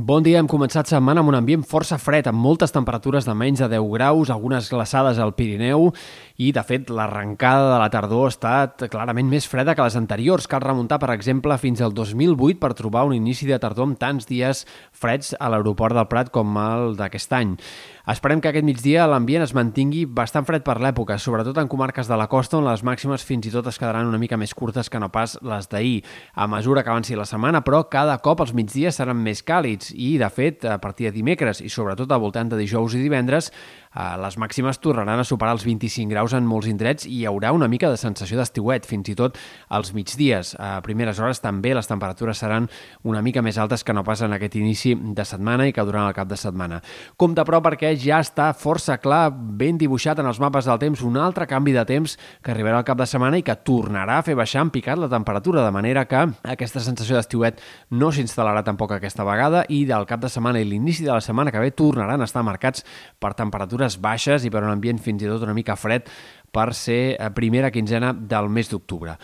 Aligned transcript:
Bon 0.00 0.22
dia, 0.24 0.38
hem 0.40 0.46
començat 0.48 0.88
setmana 0.88 1.20
amb 1.20 1.28
un 1.28 1.36
ambient 1.36 1.64
força 1.68 1.98
fred, 2.00 2.24
amb 2.30 2.40
moltes 2.40 2.72
temperatures 2.72 3.26
de 3.28 3.34
menys 3.36 3.60
de 3.60 3.66
10 3.68 3.88
graus, 3.92 4.30
algunes 4.32 4.70
glaçades 4.72 5.18
al 5.20 5.34
Pirineu, 5.36 5.90
i, 6.40 6.54
de 6.56 6.62
fet, 6.64 6.88
l'arrencada 6.88 7.66
de 7.74 7.80
la 7.82 7.90
tardor 7.92 8.24
ha 8.24 8.30
estat 8.32 8.86
clarament 8.88 9.28
més 9.28 9.44
freda 9.50 9.74
que 9.76 9.84
les 9.84 9.98
anteriors. 10.00 10.46
Cal 10.48 10.62
remuntar, 10.64 10.96
per 11.02 11.10
exemple, 11.12 11.58
fins 11.60 11.82
al 11.84 11.92
2008 11.92 12.56
per 12.62 12.72
trobar 12.78 13.04
un 13.10 13.12
inici 13.18 13.44
de 13.50 13.58
tardor 13.60 13.90
amb 13.90 13.98
tants 14.00 14.24
dies 14.30 14.64
freds 14.96 15.34
a 15.36 15.50
l'aeroport 15.52 15.98
del 15.98 16.08
Prat 16.08 16.32
com 16.32 16.56
el 16.62 16.96
d'aquest 16.96 17.36
any. 17.36 17.58
Esperem 18.08 18.40
que 18.40 18.48
aquest 18.48 18.64
migdia 18.64 19.04
l'ambient 19.06 19.44
es 19.44 19.52
mantingui 19.54 20.06
bastant 20.08 20.46
fred 20.48 20.64
per 20.64 20.78
l'època, 20.80 21.18
sobretot 21.20 21.60
en 21.60 21.68
comarques 21.70 22.08
de 22.08 22.16
la 22.16 22.26
costa 22.32 22.56
on 22.56 22.64
les 22.66 22.80
màximes 22.82 23.22
fins 23.26 23.46
i 23.46 23.52
tot 23.52 23.68
es 23.68 23.78
quedaran 23.78 24.08
una 24.08 24.18
mica 24.18 24.40
més 24.40 24.56
curtes 24.56 24.88
que 24.88 24.98
no 24.98 25.12
pas 25.12 25.36
les 25.44 25.68
d'ahir. 25.68 26.00
A 26.32 26.48
mesura 26.48 26.82
que 26.82 26.90
avanci 26.90 27.18
la 27.20 27.28
setmana, 27.28 27.60
però, 27.62 27.84
cada 27.92 28.16
cop 28.24 28.40
els 28.40 28.56
migdies 28.56 28.96
seran 28.96 29.20
més 29.20 29.44
càlids 29.44 29.89
i, 29.94 30.16
de 30.18 30.28
fet, 30.30 30.64
a 30.64 30.78
partir 30.80 31.08
de 31.08 31.14
dimecres 31.16 31.60
i 31.60 31.70
sobretot 31.72 32.10
al 32.12 32.20
voltant 32.22 32.50
de 32.50 32.58
dijous 32.58 32.94
i 32.94 33.02
divendres, 33.02 33.50
eh, 33.94 34.16
les 34.20 34.36
màximes 34.38 34.78
tornaran 34.80 35.20
a 35.20 35.26
superar 35.26 35.54
els 35.56 35.64
25 35.66 36.10
graus 36.10 36.34
en 36.36 36.46
molts 36.46 36.68
indrets 36.70 37.06
i 37.06 37.20
hi 37.20 37.26
haurà 37.28 37.52
una 37.52 37.68
mica 37.68 37.90
de 37.90 37.98
sensació 38.00 38.38
d'estiuet, 38.38 38.86
fins 38.86 39.10
i 39.12 39.16
tot 39.18 39.38
als 39.68 39.92
migdies. 39.96 40.54
A 40.58 40.80
primeres 40.84 41.20
hores 41.20 41.42
també 41.42 41.74
les 41.74 41.88
temperatures 41.90 42.38
seran 42.38 42.68
una 43.02 43.22
mica 43.22 43.42
més 43.42 43.58
altes 43.58 43.84
que 43.84 43.94
no 43.96 44.04
pas 44.04 44.22
en 44.22 44.34
aquest 44.36 44.56
inici 44.60 44.94
de 44.94 45.24
setmana 45.24 45.66
i 45.68 45.74
que 45.74 45.84
durant 45.84 46.08
el 46.08 46.16
cap 46.16 46.28
de 46.30 46.38
setmana. 46.40 46.80
Compte, 47.16 47.44
però, 47.46 47.62
perquè 47.64 47.92
ja 47.98 48.20
està 48.22 48.50
força 48.56 48.98
clar, 49.02 49.30
ben 49.30 49.78
dibuixat 49.78 50.20
en 50.20 50.28
els 50.30 50.40
mapes 50.40 50.68
del 50.68 50.80
temps, 50.82 51.02
un 51.06 51.18
altre 51.20 51.46
canvi 51.50 51.74
de 51.76 51.84
temps 51.88 52.16
que 52.42 52.54
arribarà 52.54 52.80
al 52.80 52.88
cap 52.88 52.98
de 53.00 53.08
setmana 53.08 53.40
i 53.40 53.46
que 53.46 53.56
tornarà 53.66 54.20
a 54.20 54.26
fer 54.26 54.36
baixar 54.38 54.64
en 54.66 54.72
picat 54.74 54.98
la 55.00 55.10
temperatura, 55.10 55.64
de 55.64 55.74
manera 55.74 56.06
que 56.08 56.26
aquesta 56.44 56.82
sensació 56.84 57.16
d'estiuet 57.16 57.60
no 57.90 58.10
s'instal·larà 58.14 58.62
tampoc 58.66 58.94
aquesta 58.96 59.26
vegada 59.26 59.64
i 59.68 59.79
del 59.88 60.06
cap 60.06 60.20
de 60.20 60.30
setmana 60.32 60.60
i 60.60 60.66
l'inici 60.68 61.04
de 61.04 61.12
la 61.12 61.20
setmana 61.20 61.52
que 61.52 61.62
ve 61.62 61.70
tornaran 61.76 62.20
a 62.20 62.28
estar 62.28 62.42
marcats 62.46 62.84
per 63.18 63.34
temperatures 63.38 63.98
baixes 64.00 64.44
i 64.44 64.50
per 64.50 64.64
un 64.64 64.72
ambient 64.72 65.00
fins 65.00 65.22
i 65.22 65.30
tot 65.30 65.46
una 65.46 65.56
mica 65.56 65.76
fred 65.76 66.08
per 66.50 66.72
ser 66.74 67.16
a 67.20 67.30
primera 67.30 67.70
quinzena 67.70 68.12
del 68.12 68.48
mes 68.50 68.70
d'octubre. 68.70 69.16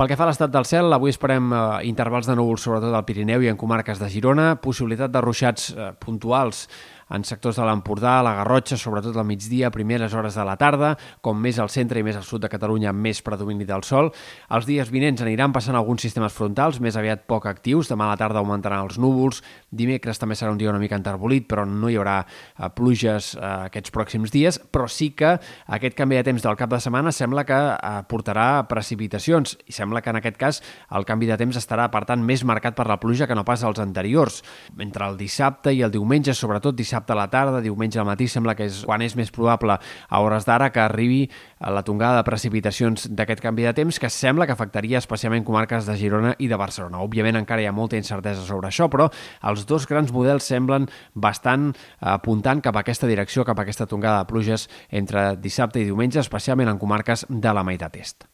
Pel 0.00 0.08
que 0.08 0.16
fa 0.16 0.24
a 0.24 0.30
l'estat 0.30 0.48
del 0.48 0.64
cel, 0.64 0.86
avui 0.96 1.12
esperem 1.12 1.50
eh, 1.52 1.58
intervals 1.84 2.24
de 2.24 2.32
núvols 2.32 2.62
sobretot 2.64 2.94
al 2.96 3.04
Pirineu 3.04 3.42
i 3.44 3.50
en 3.50 3.58
comarques 3.60 3.98
de 4.00 4.08
Girona, 4.08 4.54
possibilitat 4.64 5.12
de 5.12 5.20
ruixats 5.20 5.66
eh, 5.74 5.90
puntuals 6.00 6.62
en 7.10 7.24
sectors 7.26 7.58
de 7.58 7.66
l'Empordà, 7.66 8.20
la 8.22 8.36
Garrotxa, 8.38 8.78
sobretot 8.78 9.16
al 9.18 9.26
migdia, 9.26 9.68
a 9.68 9.74
primeres 9.74 10.14
hores 10.14 10.36
de 10.38 10.44
la 10.46 10.56
tarda, 10.60 10.92
com 11.20 11.38
més 11.42 11.58
al 11.58 11.70
centre 11.72 11.98
i 11.98 12.04
més 12.06 12.16
al 12.16 12.26
sud 12.26 12.44
de 12.44 12.50
Catalunya, 12.50 12.92
més 12.94 13.20
predomini 13.26 13.66
del 13.66 13.82
sol. 13.86 14.12
Els 14.54 14.68
dies 14.68 14.90
vinents 14.94 15.22
aniran 15.24 15.52
passant 15.52 15.76
alguns 15.78 16.04
sistemes 16.06 16.34
frontals, 16.36 16.78
més 16.80 16.96
aviat 16.96 17.26
poc 17.26 17.48
actius. 17.50 17.90
Demà 17.90 18.06
a 18.06 18.14
la 18.14 18.20
tarda 18.20 18.38
augmentaran 18.38 18.86
els 18.86 19.00
núvols. 19.02 19.42
Dimecres 19.74 20.22
també 20.22 20.38
serà 20.38 20.52
un 20.54 20.60
dia 20.60 20.70
una 20.70 20.82
mica 20.82 20.98
enterbolit, 20.98 21.48
però 21.50 21.66
no 21.66 21.90
hi 21.90 21.98
haurà 21.98 22.20
eh, 22.22 22.70
pluges 22.78 23.34
eh, 23.34 23.42
aquests 23.70 23.94
pròxims 23.94 24.30
dies, 24.30 24.60
però 24.70 24.86
sí 24.86 25.10
que 25.18 25.34
aquest 25.66 25.98
canvi 25.98 26.20
de 26.20 26.28
temps 26.30 26.46
del 26.46 26.58
cap 26.58 26.70
de 26.70 26.78
setmana 26.80 27.10
sembla 27.14 27.44
que 27.48 27.58
eh, 27.58 27.94
portarà 28.06 28.62
precipitacions 28.70 29.58
i 29.66 29.74
sembla 29.74 29.89
que 29.98 30.14
en 30.14 30.20
aquest 30.20 30.38
cas 30.38 30.60
el 30.94 31.04
canvi 31.08 31.26
de 31.26 31.36
temps 31.40 31.58
estarà, 31.58 31.88
per 31.90 32.04
tant, 32.06 32.22
més 32.22 32.44
marcat 32.46 32.78
per 32.78 32.86
la 32.86 33.00
pluja 33.02 33.26
que 33.26 33.34
no 33.34 33.44
pas 33.44 33.64
els 33.66 33.82
anteriors. 33.82 34.40
Entre 34.78 35.06
el 35.10 35.18
dissabte 35.18 35.74
i 35.74 35.82
el 35.82 35.90
diumenge, 35.90 36.34
sobretot 36.38 36.78
dissabte 36.78 37.12
a 37.12 37.18
la 37.18 37.26
tarda, 37.32 37.60
diumenge 37.60 37.98
al 37.98 38.06
matí, 38.06 38.28
sembla 38.30 38.54
que 38.54 38.70
és 38.70 38.84
quan 38.86 39.02
és 39.02 39.16
més 39.18 39.34
probable 39.34 39.76
a 39.80 40.22
hores 40.22 40.46
d'ara 40.46 40.70
que 40.70 40.80
arribi 40.80 41.24
la 41.60 41.82
tongada 41.82 42.20
de 42.20 42.28
precipitacions 42.28 43.08
d'aquest 43.10 43.42
canvi 43.42 43.66
de 43.66 43.74
temps 43.76 43.98
que 44.00 44.10
sembla 44.10 44.46
que 44.46 44.54
afectaria 44.54 45.02
especialment 45.02 45.44
comarques 45.44 45.88
de 45.90 45.96
Girona 45.98 46.34
i 46.38 46.48
de 46.48 46.56
Barcelona. 46.60 47.02
Òbviament 47.04 47.40
encara 47.42 47.64
hi 47.64 47.68
ha 47.68 47.74
molta 47.76 47.98
incertesa 48.00 48.46
sobre 48.46 48.70
això, 48.70 48.88
però 48.92 49.10
els 49.50 49.66
dos 49.66 49.88
grans 49.90 50.12
models 50.14 50.46
semblen 50.46 50.88
bastant 51.14 51.72
apuntant 52.00 52.62
cap 52.64 52.76
a 52.76 52.84
aquesta 52.84 53.10
direcció, 53.10 53.44
cap 53.44 53.58
a 53.58 53.66
aquesta 53.66 53.88
tongada 53.90 54.22
de 54.22 54.30
pluges 54.30 54.68
entre 54.88 55.34
dissabte 55.36 55.82
i 55.82 55.88
diumenge, 55.88 56.20
especialment 56.20 56.70
en 56.72 56.80
comarques 56.80 57.26
de 57.28 57.56
la 57.56 57.66
meitat 57.66 57.96
est. 58.00 58.29